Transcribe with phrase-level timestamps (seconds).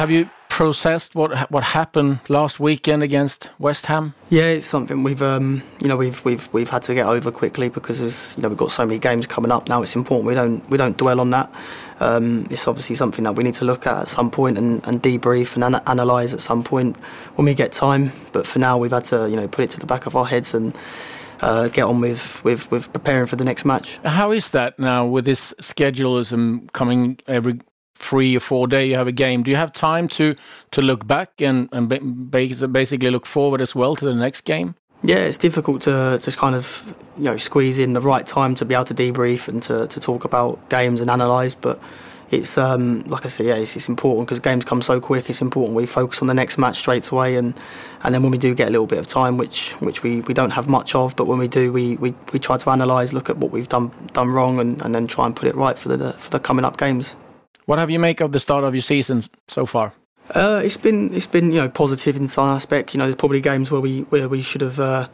[0.00, 4.14] have you processed what what happened last weekend against West Ham?
[4.30, 7.68] Yeah, it's something we've um, you know we've we've we've had to get over quickly
[7.68, 9.82] because there's you know we've got so many games coming up now.
[9.82, 11.54] It's important we don't we don't dwell on that.
[12.00, 15.02] Um, it's obviously something that we need to look at at some point and, and
[15.02, 16.96] debrief and ana- analyse at some point
[17.36, 18.10] when we get time.
[18.32, 20.24] But for now, we've had to you know put it to the back of our
[20.24, 20.74] heads and.
[21.42, 23.96] Uh, get on with, with, with preparing for the next match.
[24.04, 27.60] How is that now with this schedulism coming every
[28.00, 30.34] three or four day you have a game do you have time to
[30.70, 31.88] to look back and and
[32.30, 36.54] basically look forward as well to the next game yeah it's difficult to to kind
[36.54, 39.86] of you know squeeze in the right time to be able to debrief and to,
[39.88, 41.78] to talk about games and analyse but
[42.30, 45.28] it's um, like I said, yeah, it's, it's important because games come so quick.
[45.28, 47.58] It's important we focus on the next match straight away, and,
[48.04, 50.32] and then when we do get a little bit of time, which which we, we
[50.32, 53.28] don't have much of, but when we do, we, we, we try to analyse, look
[53.30, 55.88] at what we've done done wrong, and, and then try and put it right for
[55.88, 57.16] the for the coming up games.
[57.70, 59.92] What have you make of the start of your season so far?
[60.34, 62.92] Uh, it's been it's been you know positive in some aspect.
[62.92, 65.06] You know, there's probably games where we where we should have uh,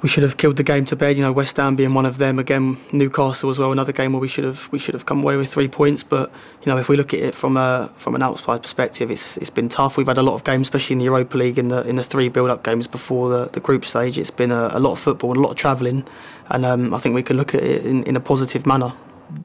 [0.00, 1.18] we should have killed the game to bed.
[1.18, 2.38] You know, West Ham being one of them.
[2.38, 3.72] Again, Newcastle as well.
[3.72, 6.02] Another game where we should have we should have come away with three points.
[6.02, 9.36] But you know, if we look at it from a from an outside perspective, it's
[9.36, 9.98] it's been tough.
[9.98, 12.02] We've had a lot of games, especially in the Europa League in the in the
[12.02, 14.16] three build up games before the, the group stage.
[14.16, 16.06] It's been a, a lot of football and a lot of travelling,
[16.48, 18.94] and um, I think we can look at it in, in a positive manner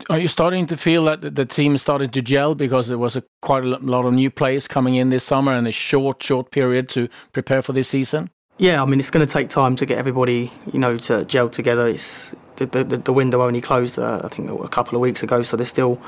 [0.10, 3.16] are you starting to feel that the team is starting to gel because there was
[3.16, 6.52] a, quite a lot of new players coming in this summer and a short, short
[6.52, 8.30] period to prepare for this season?
[8.58, 11.50] Yeah, I mean it's going to take time to get everybody, you know, to gel
[11.50, 11.88] together.
[11.88, 15.44] It's the the, the window only closed, uh, I think, a couple of weeks ago,
[15.44, 16.02] so there's still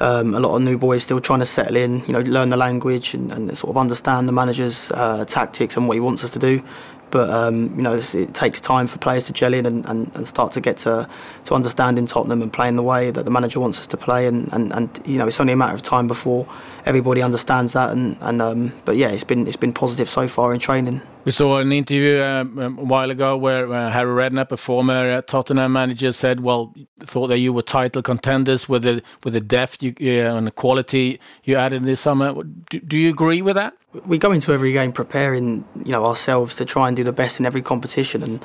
[0.00, 2.56] um, a lot of new boys still trying to settle in, you know, learn the
[2.56, 6.30] language and, and sort of understand the manager's uh, tactics and what he wants us
[6.32, 6.62] to do.
[7.10, 10.26] But um, you know, it takes time for players to gel in and, and, and
[10.26, 11.08] start to get to,
[11.44, 13.96] to understand in Tottenham and play in the way that the manager wants us to
[13.96, 14.26] play.
[14.26, 16.46] And, and, and you know, it's only a matter of time before
[16.84, 17.90] everybody understands that.
[17.90, 21.00] And, and um, but yeah, it's been it's been positive so far in training.
[21.28, 25.20] We saw an interview um, a while ago where uh, Harry Redknapp, a former uh,
[25.20, 29.82] Tottenham manager, said, "Well, thought that you were title contenders with the with the depth
[29.82, 32.32] you, uh, and the quality you added this summer."
[32.70, 33.74] Do, do you agree with that?
[34.06, 37.38] We go into every game preparing, you know, ourselves to try and do the best
[37.38, 38.42] in every competition, and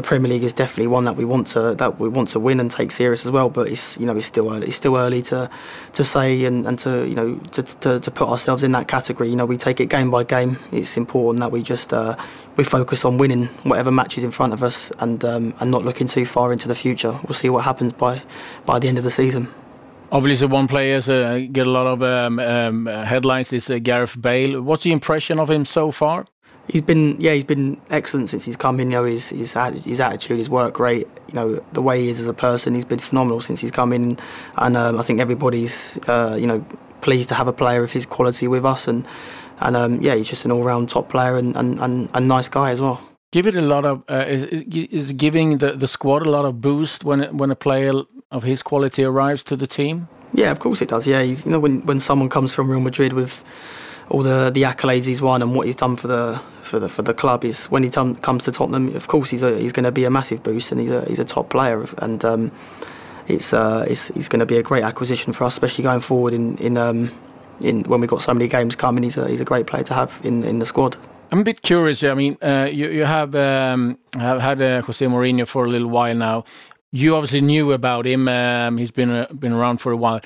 [0.00, 2.58] the Premier League is definitely one that we want to that we want to win
[2.60, 3.50] and take serious as well.
[3.50, 5.50] But it's you know it's still early, it's still early to
[5.92, 9.28] to say and, and to you know to, to, to put ourselves in that category.
[9.28, 10.58] You know we take it game by game.
[10.72, 12.16] It's important that we just uh,
[12.56, 16.06] we focus on winning whatever matches in front of us and um, and not looking
[16.06, 17.12] too far into the future.
[17.24, 18.22] We'll see what happens by
[18.64, 19.48] by the end of the season.
[20.12, 24.60] Obviously, one player uh, get a lot of um, um, headlines is uh, Gareth Bale.
[24.60, 26.26] What's the impression of him so far?
[26.70, 28.90] He's been yeah he's been excellent since he's come in.
[28.90, 29.54] You know his his
[29.84, 31.08] his attitude, his work rate.
[31.28, 32.74] You know the way he is as a person.
[32.74, 34.18] He's been phenomenal since he's come in,
[34.56, 36.64] and um, I think everybody's uh, you know
[37.00, 38.86] pleased to have a player of his quality with us.
[38.86, 39.06] And
[39.60, 42.48] and um, yeah, he's just an all round top player and, and, and, and nice
[42.48, 43.00] guy as well.
[43.32, 46.60] Give it a lot of uh, is is giving the, the squad a lot of
[46.60, 47.92] boost when when a player
[48.30, 50.08] of his quality arrives to the team.
[50.32, 51.06] Yeah, of course it does.
[51.06, 53.44] Yeah, he's, you know when when someone comes from Real Madrid with
[54.10, 57.02] all the the accolades he's won and what he's done for the for the for
[57.02, 58.94] the club is when he t- comes to Tottenham.
[58.94, 61.20] Of course, he's a, he's going to be a massive boost, and he's a he's
[61.20, 62.52] a top player, and um,
[63.28, 66.34] it's uh, it's he's going to be a great acquisition for us, especially going forward
[66.34, 67.10] in in um,
[67.60, 69.04] in when we've got so many games coming.
[69.04, 70.96] He's a he's a great player to have in in the squad.
[71.32, 72.02] I'm a bit curious.
[72.02, 75.88] I mean, uh, you you have um, have had uh, Jose Mourinho for a little
[75.88, 76.44] while now.
[76.92, 78.26] You obviously knew about him.
[78.26, 80.20] Um, he's been uh, been around for a while.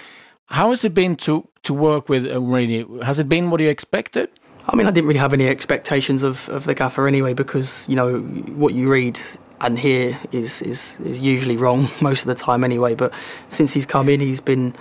[0.46, 3.02] How has it been to to work with Mourinho?
[3.02, 4.30] Has it been what you expected?
[4.66, 7.96] I mean, I didn't really have any expectations of, of the gaffer anyway, because you
[7.96, 9.18] know what you read
[9.60, 12.94] and hear is, is is usually wrong most of the time anyway.
[12.94, 13.12] But
[13.48, 14.74] since he's come in, he's been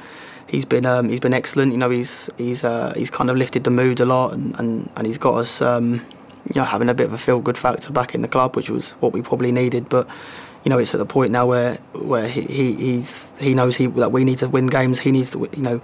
[0.47, 1.71] he's been um, he's been excellent.
[1.71, 4.89] You know, he's he's uh, he's kind of lifted the mood a lot, and, and,
[4.95, 5.95] and he's got us um,
[6.53, 8.69] you know having a bit of a feel good factor back in the club, which
[8.69, 9.89] was what we probably needed.
[9.89, 10.07] But
[10.63, 13.87] you know, it's at the point now where where he, he he's he knows he
[13.87, 14.99] that we need to win games.
[14.99, 15.81] He needs to you know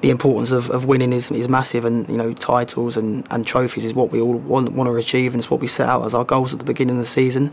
[0.00, 3.84] the importance of, of winning is, is massive and you know titles and, and trophies
[3.84, 6.14] is what we all want, want to achieve and it's what we set out as
[6.14, 7.52] our goals at the beginning of the season.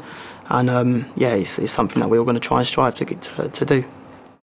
[0.50, 3.06] And um, yeah it's, it's something that we're all going to try and strive to
[3.06, 3.86] get to, to do.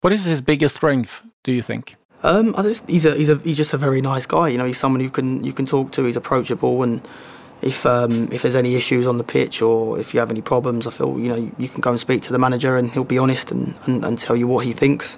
[0.01, 1.95] What is his biggest strength do you think?
[2.23, 4.65] Um, I just, he's a he's a he's just a very nice guy you know
[4.65, 7.01] he's someone you can you can talk to he's approachable and
[7.63, 10.85] if um, if there's any issues on the pitch or if you have any problems
[10.85, 13.03] I feel you know you, you can go and speak to the manager and he'll
[13.03, 15.17] be honest and, and, and tell you what he thinks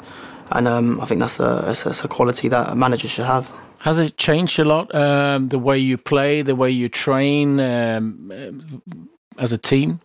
[0.53, 3.51] and um, I think that's a, that's a quality that a manager should have.
[3.81, 8.81] Has it changed a lot um, the way you play, the way you train um,
[9.39, 9.99] as a team?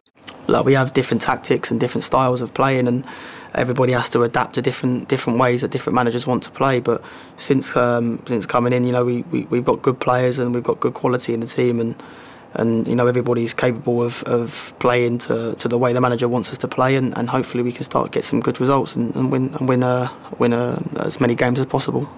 [0.46, 3.06] Like we have different tactics and different styles of playing, and
[3.54, 6.80] everybody has to adapt to different different ways that different managers want to play.
[6.80, 7.02] But
[7.36, 10.64] since um, since coming in, you know, we, we we've got good players and we've
[10.64, 11.94] got good quality in the team, and
[12.54, 16.50] and you know everybody's capable of, of playing to, to the way the manager wants
[16.50, 19.30] us to play, and, and hopefully we can start get some good results and, and
[19.32, 20.08] win and win uh,
[20.38, 22.08] win uh, as many games as possible.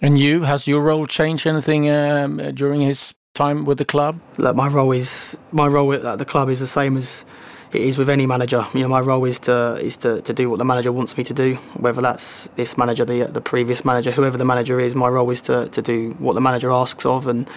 [0.00, 4.20] And you, has your role changed anything um, during his time with the club?
[4.36, 7.24] Look, my role is my role at the club is the same as
[7.72, 8.66] it is with any manager.
[8.72, 11.24] You know, my role is to is to, to do what the manager wants me
[11.24, 14.94] to do, whether that's this manager, the the previous manager, whoever the manager is.
[14.94, 17.48] My role is to, to do what the manager asks of and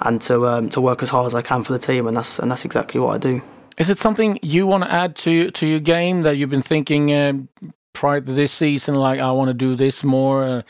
[0.00, 2.38] and to um, to work as hard as I can for the team, and that's
[2.38, 3.42] and that's exactly what I do.
[3.78, 7.12] Is it something you want to add to to your game that you've been thinking
[7.12, 7.32] uh,
[7.92, 8.94] prior to this season?
[8.94, 10.44] Like, I want to do this more.
[10.44, 10.62] Uh,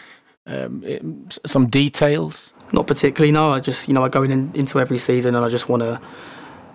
[0.47, 2.53] um, some details.
[2.73, 3.33] Not particularly.
[3.33, 5.83] No, I just you know I go in, into every season and I just want
[5.83, 6.01] to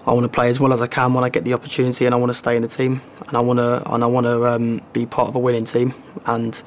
[0.07, 2.13] I want to play as well as I can when I get the opportunity, and
[2.13, 4.45] I want to stay in the team, and I want to and I want to
[4.45, 5.93] um, be part of a winning team.
[6.25, 6.61] And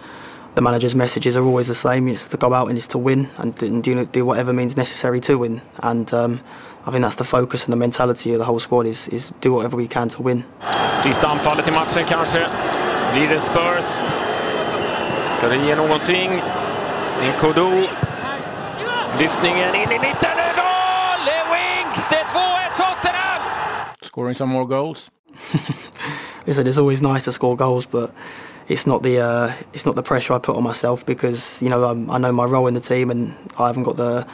[0.54, 3.28] the manager's messages are always the same: it's to go out and it's to win,
[3.38, 5.60] and do, do whatever means necessary to win.
[5.82, 6.40] And um,
[6.86, 9.52] I think that's the focus and the mentality of the whole squad is, is do
[9.52, 10.44] whatever we can to win.
[11.02, 12.46] Sista anfallet i matchen kanske.
[13.12, 13.84] Blir det Spurs?
[15.38, 16.30] Ska det ge någonting?
[17.22, 17.86] Nkodu.
[19.18, 20.38] Lyftningen in i mitten.
[20.56, 21.28] Mål!
[21.52, 22.08] Winks!
[22.08, 22.87] Det är 2-1 Tottenham!
[24.18, 25.12] Scoring some more goals?
[26.44, 28.12] Listen, it's always nice to score goals, but
[28.66, 31.84] it's not the uh, it's not the pressure I put on myself because you know
[31.84, 34.26] I'm, i know my role in the team and I haven't got the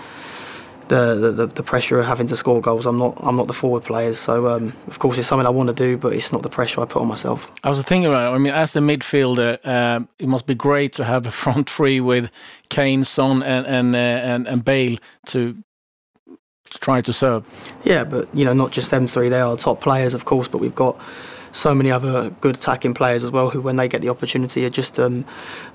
[0.88, 2.86] the, the, the pressure of having to score goals.
[2.86, 5.68] I'm not I'm not the forward players, so um, of course it's something I want
[5.68, 7.52] to do, but it's not the pressure I put on myself.
[7.62, 8.32] I was thinking about.
[8.32, 8.36] It.
[8.36, 12.00] I mean, as a midfielder, um, it must be great to have a front three
[12.00, 12.30] with
[12.70, 14.96] Kane, Son, and and uh, and, and Bale
[15.26, 15.62] to
[16.70, 17.46] try to serve.
[17.84, 19.28] Yeah, but you know, not just them three.
[19.28, 21.00] They are top players, of course, but we've got
[21.52, 24.70] so many other good attacking players as well who, when they get the opportunity, are
[24.70, 25.24] just um,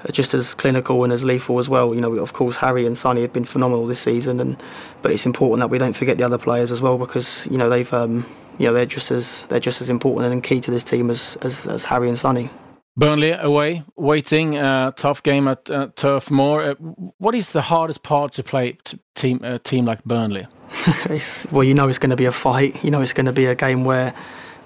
[0.06, 1.96] are just as clinical and as lethal as well.
[1.96, 4.62] You know, of course, Harry and Sonny have been phenomenal this season, and
[5.02, 7.70] but it's important that we don't forget the other players as well because you know
[7.70, 8.26] they've um,
[8.58, 11.38] you know they're just as they're just as important and key to this team as
[11.42, 12.50] as, as Harry and Sonny.
[12.98, 16.72] Burnley away, waiting, uh, tough game at uh, Turf Moor.
[16.72, 16.74] Uh,
[17.18, 18.78] what is the hardest part to play
[19.16, 20.48] team a team like Burnley?
[21.52, 22.84] well, you know it's going to be a fight.
[22.84, 24.14] You know it's going to be a game where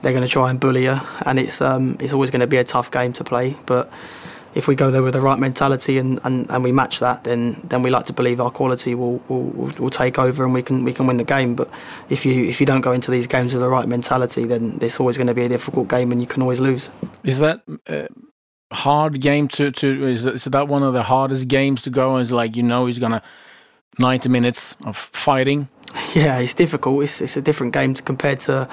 [0.01, 2.57] they're going to try and bully you, and it's um, it's always going to be
[2.57, 3.55] a tough game to play.
[3.65, 3.91] But
[4.55, 7.61] if we go there with the right mentality and, and, and we match that, then
[7.63, 10.83] then we like to believe our quality will, will, will take over and we can
[10.83, 11.55] we can win the game.
[11.55, 11.69] But
[12.09, 14.99] if you if you don't go into these games with the right mentality, then it's
[14.99, 16.89] always going to be a difficult game and you can always lose.
[17.23, 17.61] Is that?
[17.87, 18.07] Uh,
[18.71, 22.31] hard game to to is, is that one of the hardest games to go is
[22.31, 23.21] like you know he's gonna
[23.99, 25.69] 90 minutes of fighting
[26.15, 28.67] yeah it's difficult it's, it's a different game compared to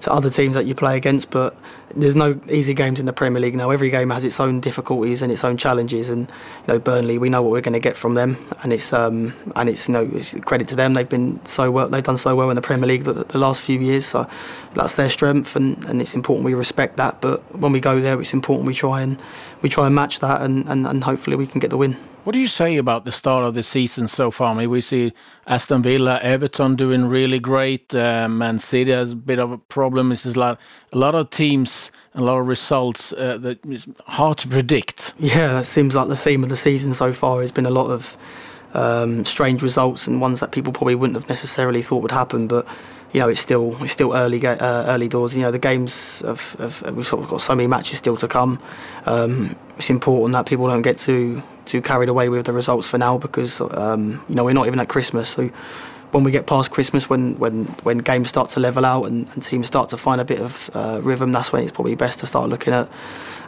[0.00, 1.30] to other teams that you play against.
[1.30, 1.56] But
[1.94, 3.70] there's no easy games in the Premier League now.
[3.70, 6.08] Every game has its own difficulties and its own challenges.
[6.08, 6.30] And
[6.66, 9.32] you know, Burnley, we know what we're going to get from them, and it's um,
[9.54, 10.94] and it's you know it's credit to them.
[10.94, 11.88] They've been so well.
[11.88, 14.06] They've done so well in the Premier League the, the last few years.
[14.06, 14.28] So
[14.74, 17.20] that's their strength, and, and it's important we respect that.
[17.20, 19.20] But when we go there, it's important we try and
[19.62, 21.96] we try and match that, and, and, and hopefully we can get the win.
[22.26, 24.48] What do you say about the start of the season so far?
[24.48, 25.12] I mean, we see
[25.46, 27.94] Aston Villa, Everton doing really great.
[27.94, 30.08] Uh, Man City has a bit of a problem.
[30.08, 30.58] This is like
[30.92, 35.14] a lot of teams, and a lot of results uh, that is hard to predict.
[35.20, 37.92] Yeah, that seems like the theme of the season so far has been a lot
[37.92, 38.18] of
[38.74, 42.48] um, strange results and ones that people probably wouldn't have necessarily thought would happen.
[42.48, 42.66] But
[43.12, 45.36] you know, it's still it's still early uh, early doors.
[45.36, 48.28] You know, the games of, of we've sort of got so many matches still to
[48.28, 48.60] come.
[49.04, 52.98] Um, it's important that people don't get too too carried away with the results for
[52.98, 55.30] now because um, you know we're not even at Christmas.
[55.30, 55.50] So
[56.12, 59.42] when we get past Christmas, when when when games start to level out and, and
[59.42, 62.26] teams start to find a bit of uh, rhythm, that's when it's probably best to
[62.26, 62.88] start looking at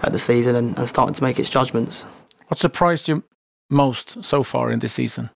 [0.02, 2.04] at the season and, and starting to make its judgments.
[2.46, 3.24] What surprised you
[3.70, 5.30] most so far in this season?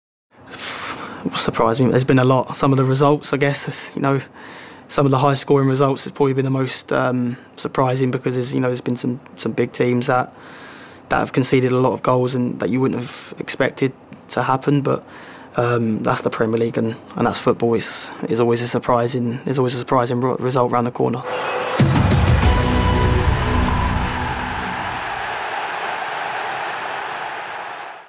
[1.35, 1.91] Surprised me.
[1.91, 2.57] There's been a lot.
[2.57, 4.21] Some of the results, I guess, you know,
[4.89, 8.55] some of the high scoring results has probably been the most um, surprising because there's
[8.55, 10.33] you know there's been some some big teams that
[11.09, 13.93] that have conceded a lot of goals and that you wouldn't have expected
[14.29, 15.05] to happen, but.
[15.55, 17.75] Um, that's the Premier League and, and that's football.
[17.75, 19.37] It's, it's always a surprising.
[19.45, 21.23] There's always a surprising result around the corner.